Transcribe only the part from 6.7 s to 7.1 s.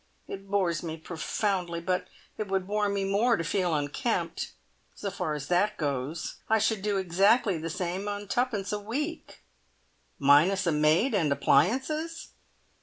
do